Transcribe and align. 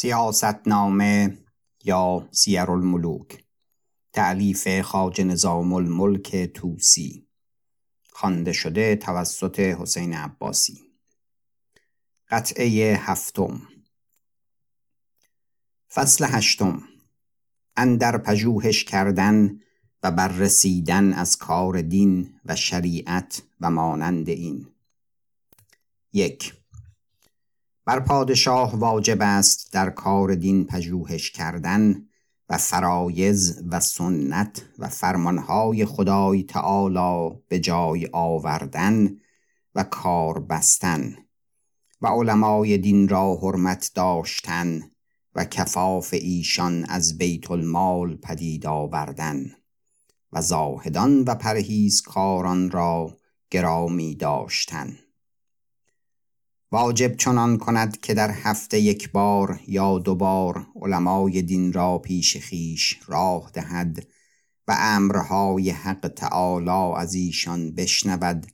سیاستنامه 0.00 1.38
یا 1.84 2.28
سیر 2.32 2.70
الملوک 2.70 3.44
تعلیف 4.12 4.80
خاج 4.80 5.20
نظام 5.20 5.72
الملک 5.72 6.36
توسی 6.36 7.26
خوانده 8.10 8.52
شده 8.52 8.96
توسط 8.96 9.60
حسین 9.60 10.14
عباسی. 10.14 10.80
قطعه 12.28 12.96
هفتم. 12.96 13.68
فصل 15.92 16.24
هشتم. 16.28 16.82
اندر 17.76 18.18
پژوهش 18.18 18.84
کردن 18.84 19.60
و 20.02 20.10
بررسیدن 20.10 21.12
از 21.12 21.36
کار 21.36 21.82
دین 21.82 22.40
و 22.44 22.56
شریعت 22.56 23.42
و 23.60 23.70
مانند 23.70 24.28
این. 24.28 24.66
یک. 26.12 26.59
بر 27.90 28.00
پادشاه 28.00 28.76
واجب 28.76 29.18
است 29.20 29.72
در 29.72 29.90
کار 29.90 30.34
دین 30.34 30.64
پژوهش 30.64 31.30
کردن 31.30 32.06
و 32.48 32.58
فرایز 32.58 33.62
و 33.70 33.80
سنت 33.80 34.62
و 34.78 34.88
فرمانهای 34.88 35.84
خدای 35.84 36.42
تعالی 36.42 37.36
به 37.48 37.58
جای 37.58 38.08
آوردن 38.12 39.16
و 39.74 39.82
کار 39.82 40.40
بستن 40.40 41.16
و 42.00 42.06
علمای 42.06 42.78
دین 42.78 43.08
را 43.08 43.36
حرمت 43.36 43.90
داشتن 43.94 44.80
و 45.34 45.44
کفاف 45.44 46.14
ایشان 46.14 46.84
از 46.84 47.18
بیت 47.18 47.50
المال 47.50 48.16
پدید 48.16 48.66
آوردن 48.66 49.50
و 50.32 50.42
زاهدان 50.42 51.22
و 51.22 51.34
پرهیزکاران 51.34 52.70
را 52.70 53.16
گرامی 53.50 54.14
داشتن. 54.14 54.96
واجب 56.72 57.16
چنان 57.16 57.58
کند 57.58 58.00
که 58.00 58.14
در 58.14 58.30
هفته 58.30 58.80
یک 58.80 59.12
بار 59.12 59.60
یا 59.66 59.98
دو 59.98 60.14
بار 60.14 60.66
علمای 60.82 61.42
دین 61.42 61.72
را 61.72 61.98
پیش 61.98 62.36
خیش 62.36 63.00
راه 63.06 63.50
دهد 63.54 64.06
و 64.68 64.76
امرهای 64.78 65.70
حق 65.70 66.08
تعالی 66.08 66.94
از 66.96 67.14
ایشان 67.14 67.74
بشنود 67.74 68.46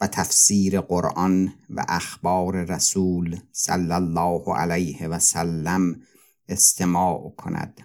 و 0.00 0.06
تفسیر 0.06 0.80
قرآن 0.80 1.54
و 1.70 1.84
اخبار 1.88 2.64
رسول 2.64 3.40
صلی 3.52 3.92
الله 3.92 4.54
علیه 4.56 5.08
و 5.08 5.18
سلم 5.18 6.00
استماع 6.48 7.34
کند 7.36 7.80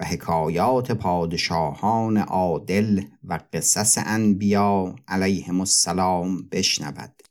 و 0.00 0.04
حکایات 0.04 0.92
پادشاهان 0.92 2.16
عادل 2.16 3.02
و 3.24 3.40
قصص 3.52 3.98
انبیا 4.06 4.96
علیهم 5.08 5.60
السلام 5.60 6.48
بشنود. 6.52 7.29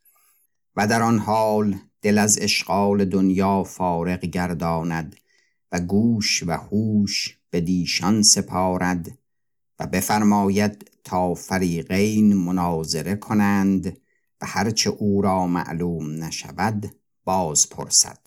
و 0.79 0.87
در 0.87 1.01
آن 1.01 1.19
حال 1.19 1.75
دل 2.01 2.17
از 2.17 2.39
اشغال 2.41 3.05
دنیا 3.05 3.63
فارغ 3.63 4.19
گرداند 4.19 5.15
و 5.71 5.79
گوش 5.79 6.43
و 6.43 6.51
هوش 6.51 7.37
به 7.49 7.61
دیشان 7.61 8.23
سپارد 8.23 9.17
و 9.79 9.87
بفرماید 9.87 10.91
تا 11.03 11.33
فریقین 11.33 12.33
مناظره 12.33 13.15
کنند 13.15 13.97
و 14.41 14.45
هرچه 14.45 14.89
او 14.89 15.21
را 15.21 15.47
معلوم 15.47 16.23
نشود 16.23 16.95
باز 17.23 17.69
پرسد. 17.69 18.19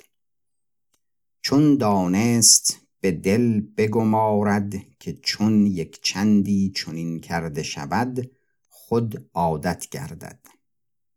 چون 1.40 1.76
دانست 1.76 2.80
به 3.00 3.12
دل 3.12 3.60
بگمارد 3.60 4.74
که 4.98 5.12
چون 5.22 5.66
یک 5.66 6.02
چندی 6.02 6.72
چنین 6.76 7.20
کرده 7.20 7.62
شود 7.62 8.30
خود 8.68 9.30
عادت 9.34 9.88
گردد. 9.90 10.38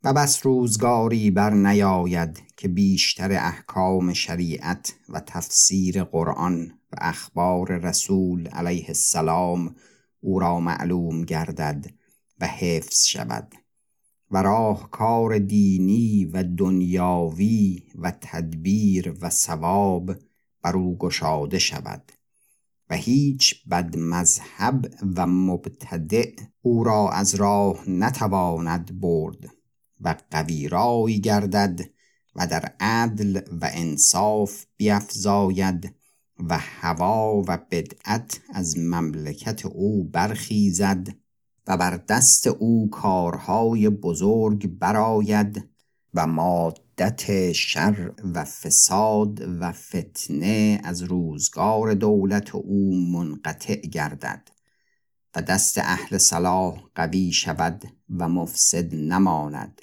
و 0.05 0.13
بس 0.13 0.45
روزگاری 0.45 1.31
بر 1.31 1.53
نیاید 1.53 2.43
که 2.57 2.67
بیشتر 2.67 3.31
احکام 3.31 4.13
شریعت 4.13 4.93
و 5.09 5.19
تفسیر 5.19 6.03
قرآن 6.03 6.71
و 6.91 6.95
اخبار 6.97 7.77
رسول 7.77 8.47
علیه 8.47 8.85
السلام 8.87 9.75
او 10.19 10.39
را 10.39 10.59
معلوم 10.59 11.21
گردد 11.21 11.85
و 12.41 12.47
حفظ 12.47 13.05
شود 13.05 13.55
و 14.31 14.41
راهکار 14.41 15.39
دینی 15.39 16.25
و 16.25 16.43
دنیاوی 16.43 17.83
و 17.95 18.11
تدبیر 18.21 19.13
و 19.21 19.29
ثواب 19.29 20.15
بر 20.61 20.77
او 20.77 20.97
گشاده 20.97 21.59
شود 21.59 22.11
و 22.89 22.95
هیچ 22.95 23.69
بد 23.69 23.97
مذهب 23.97 24.93
و 25.15 25.27
مبتدع 25.27 26.31
او 26.61 26.83
را 26.83 27.09
از 27.09 27.35
راه 27.35 27.89
نتواند 27.89 29.01
برد. 29.01 29.54
و 30.01 30.15
قوی 30.31 30.67
رای 30.67 31.21
گردد 31.21 31.79
و 32.35 32.47
در 32.47 32.73
عدل 32.79 33.41
و 33.61 33.69
انصاف 33.73 34.65
بیفزاید 34.77 35.95
و 36.49 36.57
هوا 36.57 37.43
و 37.47 37.57
بدعت 37.71 38.39
از 38.53 38.77
مملکت 38.77 39.65
او 39.65 40.03
برخیزد 40.03 41.07
و 41.67 41.77
بر 41.77 41.97
دست 41.97 42.47
او 42.47 42.89
کارهای 42.89 43.89
بزرگ 43.89 44.67
براید 44.79 45.69
و 46.13 46.27
مادت 46.27 47.51
شر 47.51 48.11
و 48.33 48.43
فساد 48.43 49.41
و 49.59 49.71
فتنه 49.71 50.81
از 50.83 51.03
روزگار 51.03 51.93
دولت 51.93 52.55
او 52.55 52.95
منقطع 53.11 53.81
گردد. 53.81 54.54
و 55.35 55.41
دست 55.41 55.77
اهل 55.77 56.17
صلاح 56.17 56.83
قوی 56.95 57.31
شود 57.31 57.83
و 58.17 58.29
مفسد 58.29 58.95
نماند 58.95 59.81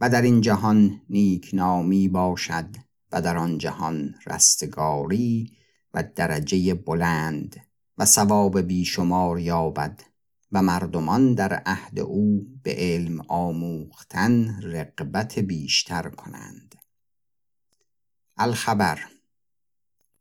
و 0.00 0.10
در 0.10 0.22
این 0.22 0.40
جهان 0.40 1.00
نیکنامی 1.10 2.08
باشد 2.08 2.76
و 3.12 3.22
در 3.22 3.36
آن 3.36 3.58
جهان 3.58 4.14
رستگاری 4.26 5.56
و 5.94 6.04
درجه 6.14 6.74
بلند 6.74 7.56
و 7.98 8.04
ثواب 8.04 8.60
بیشمار 8.60 9.40
یابد 9.40 10.02
و 10.52 10.62
مردمان 10.62 11.34
در 11.34 11.62
عهد 11.66 11.98
او 11.98 12.46
به 12.62 12.74
علم 12.78 13.20
آموختن 13.28 14.62
رقبت 14.62 15.38
بیشتر 15.38 16.08
کنند. 16.08 16.74
الخبر 18.36 19.00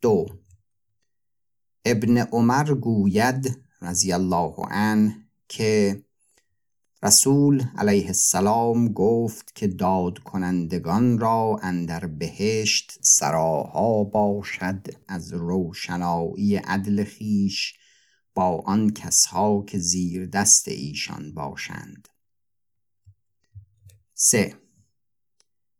دو. 0.02 0.26
ابن 1.86 2.18
عمر 2.18 2.74
گوید 2.74 3.65
رضی 3.86 4.14
الله 4.14 4.56
عنه 4.72 5.28
که 5.48 6.04
رسول 7.04 7.64
علیه 7.78 8.08
السلام 8.08 8.94
گفت 8.94 9.56
که 9.56 9.68
داد 9.68 10.18
کنندگان 10.18 11.20
را 11.20 11.60
اندر 11.62 12.06
بهشت 12.06 12.98
سراها 13.02 14.04
باشد 14.04 14.88
از 15.08 15.34
روشنایی 15.34 16.56
عدل 16.56 17.04
خیش 17.04 17.74
با 18.36 18.64
آن 18.66 18.90
کسها 18.90 19.64
که 19.68 19.78
زیر 19.78 20.26
دست 20.26 20.68
ایشان 20.68 21.34
باشند. 21.34 22.08
سه. 24.14 24.56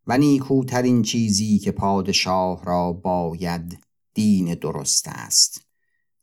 و 0.06 0.18
نیکوترین 0.18 1.02
چیزی 1.02 1.58
که 1.58 1.72
پادشاه 1.72 2.64
را 2.64 2.92
باید 2.92 3.78
دین 4.14 4.54
درست 4.54 5.08
است. 5.08 5.65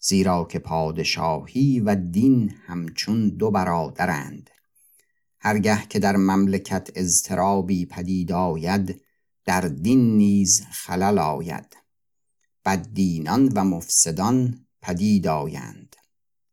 زیرا 0.06 0.44
که 0.44 0.60
پادشاهی 0.60 1.80
و 1.80 1.96
دین 1.96 2.50
همچون 2.50 3.30
دو 3.30 3.52
برادرند. 3.52 4.50
هرگه 5.40 5.88
که 5.90 6.00
در 6.00 6.16
مملکت 6.16 6.90
اضطرابی 6.96 7.86
پدید 7.86 8.32
آید 8.32 9.02
در 9.46 9.62
دین 9.62 10.18
نیز 10.18 10.66
خلل 10.72 11.20
آید. 11.20 11.78
بددینان 12.66 13.52
و 13.56 13.64
مفسدان 13.64 14.66
پدید 14.82 15.28
آیند. 15.28 15.96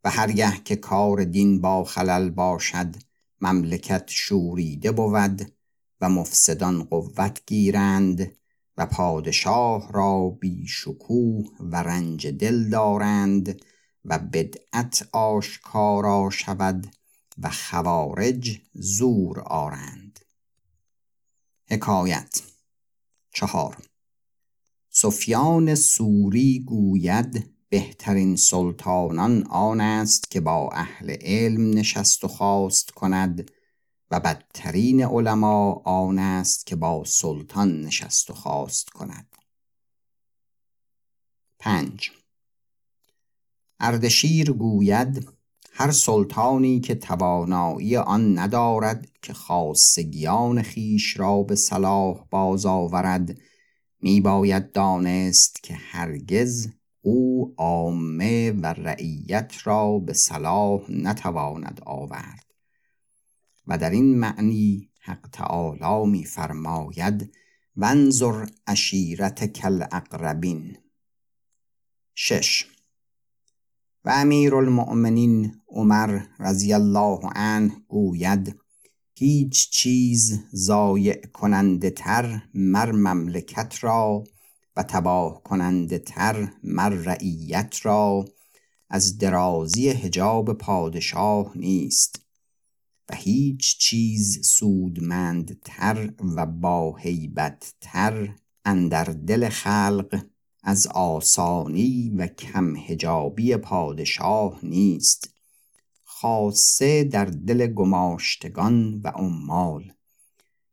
و 0.04 0.10
هرگه 0.10 0.52
که 0.64 0.76
کار 0.76 1.24
دین 1.24 1.60
با 1.60 1.84
خلل 1.84 2.30
باشد 2.30 2.96
مملکت 3.40 4.04
شوریده 4.06 4.92
بود 4.92 5.52
و 6.00 6.08
مفسدان 6.08 6.84
قوت 6.84 7.40
گیرند. 7.46 8.32
و 8.80 8.86
پادشاه 8.86 9.92
را 9.92 10.30
بی 10.40 10.66
شکوه 10.66 11.46
و 11.60 11.76
رنج 11.76 12.26
دل 12.26 12.70
دارند 12.70 13.60
و 14.04 14.18
بدعت 14.18 15.08
آشکارا 15.12 16.30
شود 16.30 16.96
و 17.38 17.50
خوارج 17.50 18.60
زور 18.72 19.40
آرند. 19.40 20.20
حکایت 21.70 22.42
چهار. 23.34 23.76
سفیان 24.90 25.74
سوری 25.74 26.64
گوید 26.66 27.54
بهترین 27.68 28.36
سلطانان 28.36 29.46
آن 29.46 29.80
است 29.80 30.30
که 30.30 30.40
با 30.40 30.70
اهل 30.72 31.16
علم 31.20 31.70
نشست 31.70 32.24
و 32.24 32.28
خواست 32.28 32.90
کند 32.90 33.50
و 34.10 34.20
بدترین 34.20 35.04
علما 35.04 35.72
آن 35.84 36.18
است 36.18 36.66
که 36.66 36.76
با 36.76 37.04
سلطان 37.06 37.80
نشست 37.80 38.30
و 38.30 38.34
خواست 38.34 38.90
کند. 38.90 39.36
پنج. 41.58 42.10
اردشیر 43.80 44.52
گوید 44.52 45.28
هر 45.72 45.90
سلطانی 45.90 46.80
که 46.80 46.94
توانایی 46.94 47.96
آن 47.96 48.38
ندارد 48.38 49.08
که 49.22 49.32
خاصگیان 49.32 50.62
خیش 50.62 51.20
را 51.20 51.42
به 51.42 51.56
صلاح 51.56 52.26
باز 52.30 52.66
آورد 52.66 53.38
می 54.00 54.20
باید 54.20 54.72
دانست 54.72 55.62
که 55.62 55.74
هرگز 55.74 56.68
او 57.00 57.54
عامه 57.56 58.50
و 58.50 58.66
رعیت 58.66 59.54
را 59.64 59.98
به 59.98 60.12
صلاح 60.12 60.90
نتواند 60.90 61.80
آورد. 61.86 62.49
و 63.66 63.78
در 63.78 63.90
این 63.90 64.18
معنی 64.18 64.90
حق 65.00 65.28
تعالی 65.32 66.10
می 66.10 66.24
فرماید 66.24 67.34
ونظر 67.76 68.46
عشیرت 68.66 69.44
کل 69.44 69.84
اقربین 69.92 70.76
شش. 72.14 72.66
و 74.04 74.10
امیر 74.10 74.54
المؤمنین 74.54 75.60
عمر 75.68 76.20
رضی 76.38 76.72
الله 76.72 77.20
عنه 77.34 77.72
گوید 77.88 78.60
هیچ 79.14 79.70
چیز 79.70 80.40
ضایع 80.54 81.26
کننده 81.26 81.90
تر 81.90 82.42
مر 82.54 82.92
مملکت 82.92 83.84
را 83.84 84.24
و 84.76 84.82
تباه 84.82 85.42
کننده 85.42 85.98
تر 85.98 86.52
مر 86.62 86.88
رعیت 86.88 87.76
را 87.82 88.24
از 88.90 89.18
درازی 89.18 89.90
حجاب 89.90 90.52
پادشاه 90.52 91.52
نیست. 91.54 92.29
و 93.10 93.14
هیچ 93.16 93.78
چیز 93.78 94.46
سودمندتر 94.46 96.12
و 96.36 96.46
با 96.46 96.96
تر 97.80 98.34
اندر 98.64 99.04
دل 99.04 99.48
خلق 99.48 100.24
از 100.62 100.86
آسانی 100.86 102.12
و 102.16 102.26
کم 102.26 102.76
هجابی 102.76 103.56
پادشاه 103.56 104.58
نیست. 104.62 105.34
خاصه 106.04 107.04
در 107.04 107.24
دل 107.24 107.66
گماشتگان 107.66 109.00
و 109.04 109.08
عمال 109.08 109.92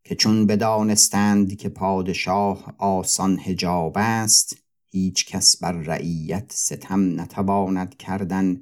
که 0.04 0.16
چون 0.16 0.46
بدانستند 0.46 1.58
که 1.58 1.70
پادشاه 1.70 2.76
آسان 2.78 3.40
هجاب 3.40 3.94
است 3.96 4.58
هیچ 4.90 5.26
کس 5.26 5.58
بر 5.58 5.72
رعیت 5.72 6.52
ستم 6.52 7.22
نتواند 7.22 7.98
کردن 7.98 8.62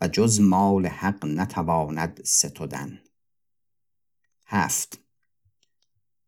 و 0.00 0.08
جز 0.08 0.40
مال 0.40 0.86
حق 0.86 1.26
نتواند 1.26 2.20
ستودن 2.24 2.98
هفت. 4.52 5.00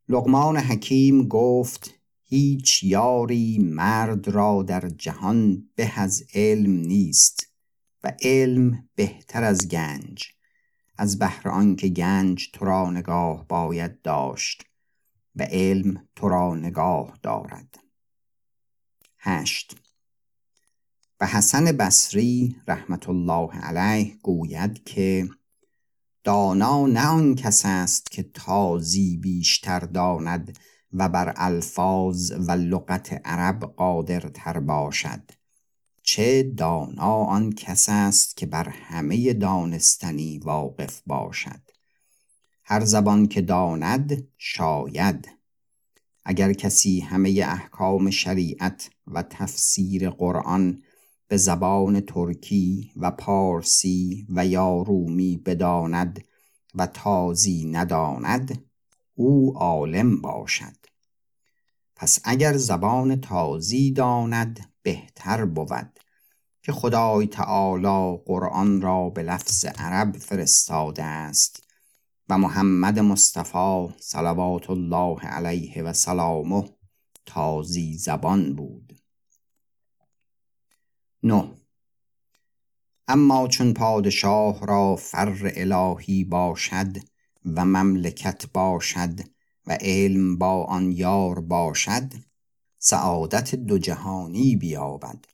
لقمان 0.09 0.57
حکیم 0.57 1.29
گفت 1.29 1.95
هیچ 2.23 2.83
یاری 2.83 3.59
مرد 3.59 4.29
را 4.29 4.63
در 4.63 4.89
جهان 4.89 5.69
به 5.75 6.01
از 6.01 6.25
علم 6.35 6.71
نیست 6.71 7.47
و 8.05 8.17
علم 8.23 8.89
بهتر 8.95 9.45
از 9.45 9.69
گنج. 9.69 10.25
از 10.99 11.19
بهر 11.19 11.49
آنکه 11.49 11.89
گنج 11.89 12.51
تو 12.53 12.65
را 12.65 12.91
نگاه 12.91 13.49
باید 13.49 14.03
داشت 14.03 14.63
و 15.37 15.43
علم 15.43 16.09
تو 16.17 16.29
را 16.29 16.55
نگاه 16.55 17.19
دارد. 17.23 17.79
هشت. 19.19 19.77
و 21.21 21.27
حسن 21.27 21.65
بصری 21.65 22.57
رحمت 22.69 23.09
الله 23.09 23.51
علیه 23.51 24.17
گوید 24.23 24.85
که 24.85 25.29
دانا 26.25 26.87
نه 26.87 27.07
آن 27.07 27.35
کس 27.35 27.63
است 27.65 28.11
که 28.11 28.23
تازی 28.23 29.17
بیشتر 29.17 29.81
داند 29.81 30.59
و 30.93 31.09
بر 31.09 31.33
الفاظ 31.37 32.33
و 32.49 32.53
لغت 32.53 33.21
عرب 33.25 33.65
قادرتر 33.77 34.61
باشد. 34.61 35.23
چه 36.03 36.43
دانا 36.43 37.15
آن 37.15 37.53
کس 37.53 37.89
است 37.89 38.37
که 38.37 38.47
بر 38.47 38.69
همه 38.69 39.33
دانستنی 39.33 40.39
واقف 40.39 41.03
باشد. 41.07 41.61
هر 42.65 42.85
زبان 42.85 43.27
که 43.27 43.41
داند 43.41 44.29
شاید. 44.39 45.29
اگر 46.25 46.53
کسی 46.53 47.01
همه 47.01 47.31
احکام 47.31 48.11
شریعت 48.11 48.91
و 49.07 49.23
تفسیر 49.23 50.11
قرآن 50.11 50.83
به 51.33 51.39
زبان 51.39 52.01
ترکی 52.01 52.93
و 52.97 53.11
پارسی 53.11 54.27
و 54.29 54.47
یا 54.47 54.83
رومی 54.83 55.37
بداند 55.37 56.25
و 56.75 56.87
تازی 56.87 57.65
نداند 57.65 58.65
او 59.15 59.59
عالم 59.59 60.21
باشد. 60.21 60.77
پس 61.97 62.19
اگر 62.25 62.57
زبان 62.57 63.21
تازی 63.21 63.93
داند 63.93 64.73
بهتر 64.83 65.45
بود 65.45 65.99
که 66.63 66.73
خدای 66.73 67.27
تعالی 67.27 68.19
قرآن 68.27 68.81
را 68.81 69.11
به 69.11 69.23
لفظ 69.23 69.65
عرب 69.65 70.17
فرستاده 70.17 71.05
است 71.05 71.69
و 72.29 72.39
محمد 72.39 72.99
مصطفی 72.99 73.89
صلوات 74.01 74.71
الله 74.71 75.21
علیه 75.21 75.83
و 75.83 75.93
سلامه 75.93 76.65
تازی 77.27 77.99
زبان 77.99 78.57
بود. 78.57 79.02
نه 81.23 81.51
اما 83.09 83.49
چون 83.49 83.75
پادشاه 83.75 84.67
را 84.67 84.97
فر 84.97 85.53
الهی 85.57 86.25
باشد 86.25 86.97
و 87.45 87.65
مملکت 87.65 88.47
باشد 88.53 89.21
و 89.67 89.79
علم 89.81 90.39
با 90.39 90.65
آن 90.65 90.93
یار 90.93 91.41
باشد 91.41 92.13
سعادت 92.79 93.55
دو 93.55 93.79
جهانی 93.79 94.57
بیابد. 94.57 95.25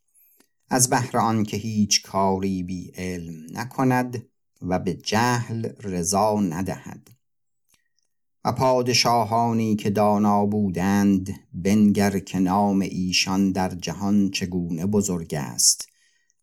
از 0.70 0.90
بهر 0.90 1.18
آنکه 1.18 1.56
هیچ 1.56 2.02
کاری 2.02 2.62
بی 2.62 2.92
علم 2.96 3.46
نکند 3.58 4.28
و 4.62 4.78
به 4.78 4.94
جهل 4.94 5.68
رضا 5.80 6.40
ندهد. 6.40 7.17
پادشاهانی 8.52 9.76
که 9.76 9.90
دانا 9.90 10.46
بودند 10.46 11.40
بنگر 11.54 12.18
که 12.18 12.38
نام 12.38 12.80
ایشان 12.80 13.52
در 13.52 13.68
جهان 13.68 14.30
چگونه 14.30 14.86
بزرگ 14.86 15.34
است 15.34 15.88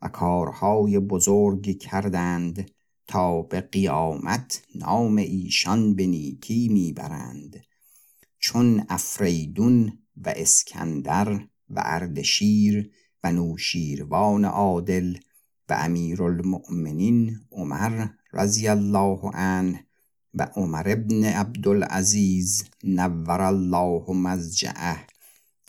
و 0.01 0.07
کارهای 0.07 0.99
بزرگ 0.99 1.77
کردند 1.77 2.71
تا 3.07 3.41
به 3.41 3.61
قیامت 3.61 4.63
نام 4.75 5.17
ایشان 5.17 5.95
به 5.95 6.05
نیکی 6.05 6.69
می‌برند. 6.69 7.65
چون 8.39 8.85
افریدون 8.89 9.99
و 10.17 10.33
اسکندر 10.35 11.33
و 11.69 11.81
اردشیر 11.85 12.91
و 13.23 13.31
نوشیروان 13.31 14.45
عادل 14.45 15.17
و 15.69 15.73
امیر 15.79 16.23
المؤمنین 16.23 17.39
عمر 17.51 18.07
رضی 18.33 18.67
الله 18.67 19.19
عنه 19.33 19.84
و 20.35 20.47
عمر 20.55 20.83
ابن 20.87 21.23
عبدالعزیز 21.23 22.63
نور 22.83 23.41
الله 23.41 24.11
مزجعه 24.11 25.07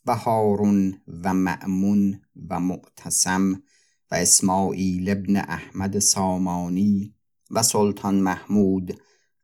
و 0.06 0.16
هارون 0.16 1.00
و 1.22 1.34
مأمون 1.34 2.20
و 2.50 2.60
معتصم 2.60 3.62
و 4.10 4.14
اسماعیل 4.14 5.10
ابن 5.10 5.36
احمد 5.36 5.98
سامانی 5.98 7.14
و 7.50 7.62
سلطان 7.62 8.14
محمود 8.14 9.00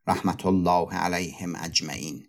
رحمت 0.07 0.47
الله 0.47 0.95
علیهم 0.95 1.57
اجمعین 1.57 2.27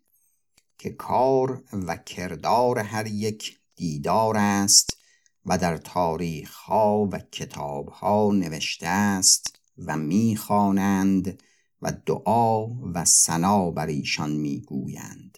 که 0.77 0.89
کار 0.89 1.63
و 1.73 1.95
کردار 1.95 2.79
هر 2.79 3.07
یک 3.07 3.59
دیدار 3.75 4.37
است 4.37 4.97
و 5.45 5.57
در 5.57 5.77
تاریخ 5.77 6.53
ها 6.53 7.09
و 7.11 7.19
کتاب 7.31 7.89
ها 7.89 8.31
نوشته 8.33 8.87
است 8.87 9.59
و 9.77 9.97
می‌خوانند 9.97 11.39
و 11.83 11.91
دعا 12.05 12.67
و 12.67 13.05
سنا 13.05 13.71
بر 13.71 13.87
ایشان 13.87 14.31
می‌گویند. 14.31 15.37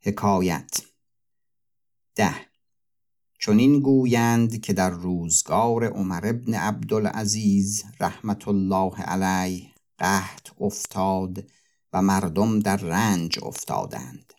حکایت 0.00 0.80
ده. 2.14 2.34
چون 3.38 3.58
این 3.58 3.80
گویند 3.80 4.60
که 4.60 4.72
در 4.72 4.90
روزگار 4.90 5.84
عمر 5.84 6.26
ابن 6.26 6.54
عبدالعزیز 6.54 7.84
رحمت 8.00 8.48
الله 8.48 9.02
علیه 9.02 9.70
قحط 9.98 10.48
افتاد 10.60 11.50
و 11.92 12.02
مردم 12.02 12.60
در 12.60 12.76
رنج 12.76 13.38
افتادند. 13.42 14.32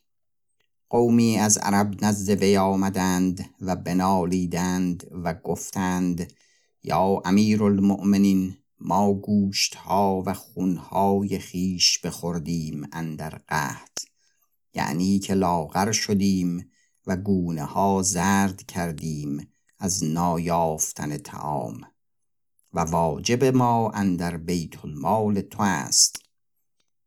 قومی 0.89 1.37
از 1.37 1.57
عرب 1.57 2.05
نزد 2.05 2.29
وی 2.29 2.57
آمدند 2.57 3.49
و 3.61 3.75
بنالیدند 3.75 5.07
و 5.23 5.33
گفتند 5.33 6.33
یا 6.83 7.21
امیر 7.25 7.63
المؤمنین 7.63 8.57
ما 8.79 9.13
گوشت 9.13 9.75
ها 9.75 10.23
و 10.25 10.33
خونهای 10.33 11.39
خیش 11.39 11.99
بخوردیم 11.99 12.87
اندر 12.91 13.29
قحط 13.29 13.99
یعنی 14.73 15.19
که 15.19 15.33
لاغر 15.33 15.91
شدیم 15.91 16.71
و 17.07 17.17
گونه 17.17 17.63
ها 17.63 18.01
زرد 18.01 18.63
کردیم 18.63 19.47
از 19.79 20.03
نایافتن 20.03 21.17
تعام 21.17 21.81
و 22.73 22.79
واجب 22.79 23.43
ما 23.43 23.91
اندر 23.91 24.37
بیت 24.37 24.85
المال 24.85 25.41
تو 25.41 25.63
است. 25.63 26.21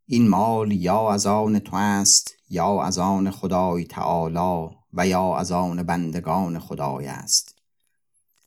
این 0.06 0.28
مال 0.28 0.72
یا 0.72 1.10
از 1.10 1.26
آن 1.26 1.58
تو 1.58 1.76
است 1.76 2.36
یا 2.48 2.82
از 2.82 2.98
آن 2.98 3.30
خدای 3.30 3.84
تعالی 3.84 4.76
و 4.92 5.06
یا 5.06 5.36
از 5.36 5.52
آن 5.52 5.82
بندگان 5.82 6.58
خدای 6.58 7.06
است. 7.06 7.59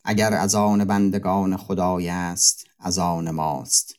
اگر 0.05 0.33
از 0.33 0.55
آن 0.55 0.85
بندگان 0.85 1.57
خدای 1.57 2.09
است 2.09 2.67
از 2.79 2.99
آن 2.99 3.31
ماست. 3.31 3.95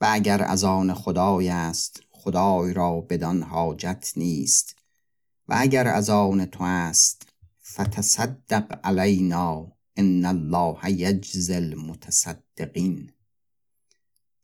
و 0.00 0.08
اگر 0.10 0.42
از 0.42 0.64
آن 0.64 0.94
خدای 0.94 1.48
است 1.48 2.02
خدای 2.10 2.74
را 2.74 3.00
بدان 3.00 3.42
حاجت 3.42 4.12
نیست. 4.16 4.76
و 5.48 5.54
اگر 5.58 5.88
از 5.88 6.10
آن 6.10 6.46
تو 6.46 6.64
است 6.64 7.28
فتصدق 7.62 8.80
علینا 8.84 9.72
ان 9.96 10.24
الله 10.24 10.90
یجزی 10.90 11.54
المتصدقین. 11.54 13.12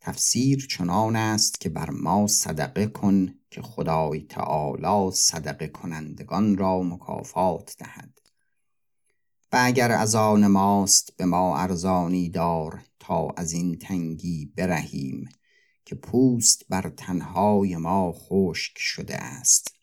تفسیر 0.01 0.67
چنان 0.71 1.17
است 1.17 1.61
که 1.61 1.69
بر 1.69 1.91
ما 1.91 2.27
صدقه 2.27 2.87
کن 2.87 3.35
که 3.51 3.63
خدای 3.63 4.21
تعالی 4.21 5.11
صدقه 5.15 5.69
کنندگان 5.69 6.57
را 6.57 6.83
مکافات 6.83 7.77
دهد. 7.79 8.26
اگر 9.57 9.93
از 9.93 10.15
آن 10.15 10.47
ماست 10.47 11.17
به 11.17 11.25
ما 11.25 11.59
ارزانی 11.59 12.29
دار 12.29 12.83
تا 13.01 13.29
از 13.37 13.53
این 13.53 13.79
تنگی 13.79 14.53
برهیم 14.57 15.29
که 15.85 15.95
پوست 15.95 16.63
بر 16.69 16.93
تنهای 16.97 17.77
ما 17.77 18.13
خشک 18.13 18.79
شده 18.79 19.17
است. 19.17 19.75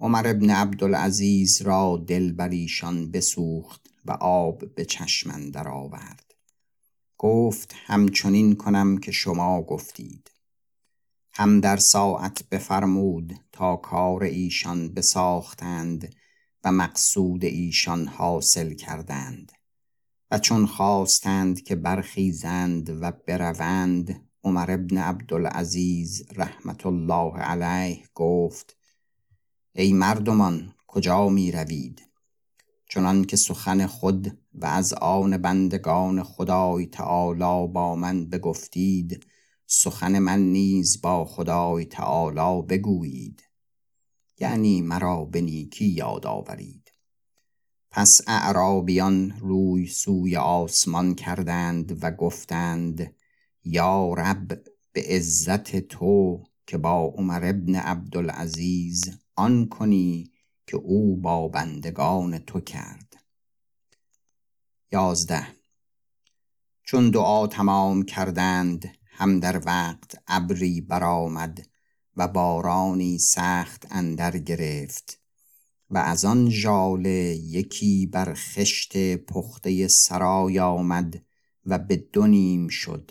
عمر 0.00 0.28
ابن 0.28 0.50
عبدالعزیز 0.50 1.62
را 1.62 2.04
دل 2.06 2.32
بر 2.32 2.48
ایشان 2.48 3.10
بسوخت 3.10 3.90
و 4.04 4.12
آب 4.20 4.74
به 4.74 4.84
چشم 4.84 5.50
آورد. 5.66 6.34
گفت 7.18 7.74
همچنین 7.86 8.56
کنم 8.56 8.98
که 8.98 9.12
شما 9.12 9.62
گفتید. 9.62 10.30
هم 11.32 11.60
در 11.60 11.76
ساعت 11.76 12.48
بفرمود 12.48 13.40
تا 13.52 13.76
کار 13.76 14.22
ایشان 14.22 14.94
بساختند 14.94 16.14
و 16.64 16.72
مقصود 16.72 17.44
ایشان 17.44 18.06
حاصل 18.06 18.74
کردند 18.74 19.52
و 20.30 20.38
چون 20.38 20.66
خواستند 20.66 21.62
که 21.62 21.76
برخیزند 21.76 22.90
و 23.02 23.12
بروند 23.26 24.28
عمر 24.44 24.70
ابن 24.70 24.98
عبدالعزیز 24.98 26.26
رحمت 26.36 26.86
الله 26.86 27.38
علیه 27.38 28.04
گفت 28.14 28.76
ای 29.72 29.92
مردمان 29.92 30.74
کجا 30.86 31.28
می 31.28 31.52
روید 31.52 32.02
چنان 32.90 33.24
که 33.24 33.36
سخن 33.36 33.86
خود 33.86 34.38
و 34.54 34.66
از 34.66 34.92
آن 34.92 35.38
بندگان 35.38 36.22
خدای 36.22 36.86
تعالی 36.86 37.72
با 37.72 37.96
من 37.96 38.28
بگفتید 38.28 39.26
سخن 39.66 40.18
من 40.18 40.40
نیز 40.40 41.00
با 41.00 41.24
خدای 41.24 41.84
تعالی 41.84 42.62
بگویید. 42.62 43.47
یعنی 44.40 44.82
مرا 44.82 45.24
به 45.24 45.40
نیکی 45.40 45.86
یاد 45.86 46.26
آورید. 46.26 46.92
پس 47.90 48.20
اعرابیان 48.26 49.30
روی 49.30 49.86
سوی 49.86 50.36
آسمان 50.36 51.14
کردند 51.14 52.04
و 52.04 52.10
گفتند 52.10 53.14
یا 53.64 54.14
رب 54.14 54.62
به 54.92 55.04
عزت 55.08 55.76
تو 55.76 56.44
که 56.66 56.78
با 56.78 57.14
عمر 57.16 57.44
ابن 57.44 57.74
عبدالعزیز 57.74 59.18
آن 59.34 59.68
کنی 59.68 60.32
که 60.66 60.76
او 60.76 61.16
با 61.16 61.48
بندگان 61.48 62.38
تو 62.38 62.60
کرد. 62.60 63.24
یازده. 64.92 65.46
چون 66.82 67.10
دعا 67.10 67.46
تمام 67.46 68.02
کردند 68.02 68.98
هم 69.06 69.40
در 69.40 69.62
وقت 69.66 70.22
ابری 70.26 70.80
برآمد 70.80 71.67
و 72.18 72.28
بارانی 72.28 73.18
سخت 73.18 73.86
اندر 73.90 74.38
گرفت 74.38 75.20
و 75.90 75.98
از 75.98 76.24
آن 76.24 76.50
ژاله 76.50 77.36
یکی 77.36 78.06
بر 78.06 78.34
خشت 78.34 79.16
پخته 79.16 79.88
سرای 79.88 80.58
آمد 80.58 81.22
و 81.64 81.78
به 81.78 81.96
دو 81.96 82.26
نیم 82.26 82.68
شد 82.68 83.10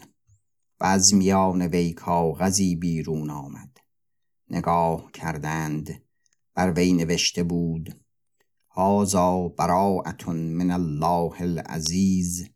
و 0.80 0.86
از 0.86 1.14
میان 1.14 1.62
وی 1.62 1.94
کاغذی 1.94 2.76
بیرون 2.76 3.30
آمد. 3.30 3.78
نگاه 4.50 5.12
کردند 5.12 6.02
بر 6.56 6.72
وی 6.72 6.94
نوشته 6.94 7.44
بود 7.44 8.02
هازا 8.70 9.48
براعت 9.48 10.30
من 10.30 10.72
الله 10.72 11.42
العزیز 11.42 12.50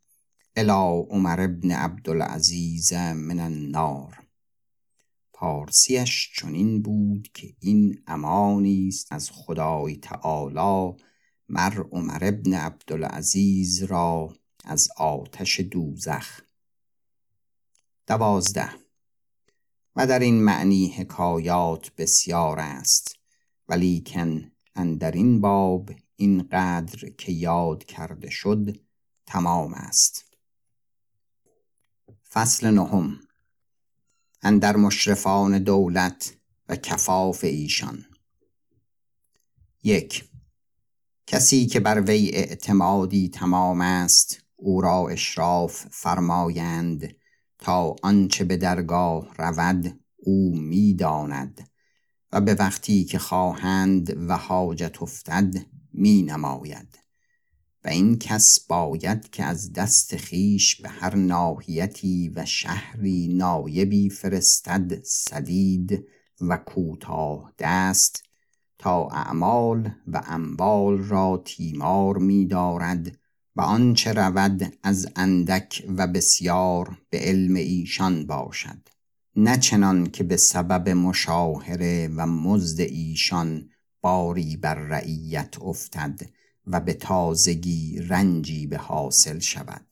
الی 0.55 1.05
عمر 1.09 1.41
ابن 1.41 1.71
عبدالعزیز 1.71 2.93
من 2.93 3.39
النار. 3.39 4.20
پارسیش 5.41 6.31
چنین 6.35 6.81
بود 6.81 7.29
که 7.33 7.55
این 7.59 8.03
امانی 8.07 8.87
است 8.87 9.13
از 9.13 9.31
خدای 9.33 9.95
تعالی 9.95 10.97
مر 11.49 11.79
عمر 11.91 12.19
ابن 12.21 12.53
عبدالعزیز 12.53 13.83
را 13.83 14.33
از 14.63 14.87
آتش 14.97 15.59
دوزخ. 15.59 16.41
دوازده. 18.07 18.69
و 19.95 20.07
در 20.07 20.19
این 20.19 20.43
معنی 20.43 20.87
حکایات 20.87 21.95
بسیار 21.95 22.59
است 22.59 23.15
ولیکن 23.67 24.51
اندر 24.75 25.11
این 25.11 25.41
باب 25.41 25.91
این 26.15 26.47
قدر 26.51 27.09
که 27.09 27.31
یاد 27.31 27.83
کرده 27.83 28.29
شد 28.29 28.79
تمام 29.25 29.73
است. 29.73 30.25
فصل 32.29 32.71
نهم. 32.71 33.19
اندر 34.43 34.75
مشرفان 34.75 35.59
دولت 35.59 36.33
و 36.69 36.75
کفاف 36.75 37.43
ایشان. 37.43 38.05
یک 39.83 40.29
کسی 41.27 41.65
که 41.65 41.79
بر 41.79 42.01
وی 42.01 42.29
اعتمادی 42.29 43.29
تمام 43.29 43.81
است 43.81 44.41
او 44.55 44.81
را 44.81 45.07
اشراف 45.07 45.85
فرمایند 45.91 47.15
تا 47.59 47.95
آنچه 48.03 48.43
به 48.43 48.57
درگاه 48.57 49.35
رود 49.37 49.99
او 50.17 50.55
می‌داند 50.55 51.69
و 52.31 52.41
به 52.41 52.53
وقتی 52.53 53.03
که 53.03 53.19
خواهند 53.19 54.29
و 54.29 54.37
حاجت 54.37 55.01
افتد 55.01 55.55
می 55.93 56.23
نماید 56.23 57.00
و 57.83 57.89
این 57.89 58.19
کس 58.19 58.59
باید 58.59 59.29
که 59.29 59.43
از 59.43 59.73
دست 59.73 60.17
خیش 60.17 60.81
به 60.81 60.89
هر 60.89 61.15
ناحیتی 61.15 62.31
و 62.35 62.45
شهری 62.45 63.27
نایبی 63.27 64.09
فرستد 64.09 65.03
سدید 65.03 66.07
و 66.41 66.57
کوتاه 66.57 67.53
دست 67.59 68.23
تا 68.77 69.07
اعمال 69.07 69.91
و 70.07 70.21
انبال 70.25 70.97
را 70.97 71.41
تیمار 71.45 72.17
می 72.17 72.45
دارد 72.45 73.17
و 73.55 73.61
آنچه 73.61 74.13
رود 74.13 74.73
از 74.83 75.07
اندک 75.15 75.85
و 75.97 76.07
بسیار 76.07 76.97
به 77.09 77.19
علم 77.19 77.55
ایشان 77.55 78.25
باشد. 78.25 78.89
نه 79.35 79.57
چنان 79.57 80.05
که 80.05 80.23
به 80.23 80.37
سبب 80.37 80.89
مشاهره 80.89 82.09
و 82.15 82.25
مزد 82.25 82.79
ایشان 82.79 83.69
باری 84.01 84.57
بر 84.57 84.75
رعیت 84.75 85.61
افتد 85.61 86.21
و 86.67 86.79
به 86.79 86.93
تازگی 86.93 87.99
رنجی 87.99 88.67
به 88.67 88.77
حاصل 88.77 89.39
شود. 89.39 89.85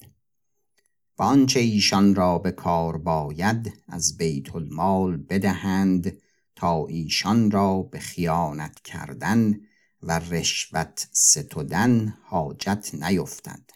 و 1.19 1.23
آنچه 1.23 1.59
ایشان 1.59 2.15
را 2.15 2.37
به 2.37 2.51
کار 2.51 2.97
باید 2.97 3.73
از 3.87 4.17
بیت 4.17 4.55
المال 4.55 5.17
بدهند 5.17 6.17
تا 6.55 6.85
ایشان 6.87 7.51
را 7.51 7.81
به 7.81 7.99
خیانت 7.99 8.79
کردن 8.79 9.59
و 10.03 10.19
رشوت 10.19 11.07
ستودن 11.11 12.17
حاجت 12.23 12.89
نیفتد. 12.93 13.69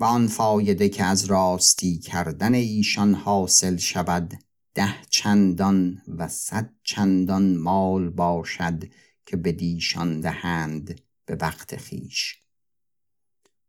و 0.00 0.04
آن 0.04 0.26
فایده 0.26 0.88
که 0.88 1.04
از 1.04 1.24
راستی 1.24 1.98
کردن 1.98 2.54
ایشان 2.54 3.14
حاصل 3.14 3.76
شود 3.76 4.34
ده 4.74 4.94
چندان 5.10 6.02
و 6.08 6.28
صد 6.28 6.70
چندان 6.82 7.56
مال 7.56 8.10
باشد 8.10 8.84
که 9.26 9.36
بدیشان 9.36 10.20
دهند 10.20 11.00
به 11.26 11.36
وقت 11.40 11.76
خیش 11.76 12.42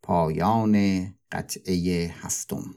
پایان 0.01 1.05
قطعه 1.31 2.07
هفتم. 2.13 2.75